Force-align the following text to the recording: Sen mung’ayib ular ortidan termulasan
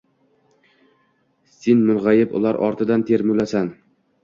Sen 1.51 1.85
mung’ayib 1.91 2.29
ular 2.41 2.59
ortidan 2.71 3.07
termulasan 3.13 3.67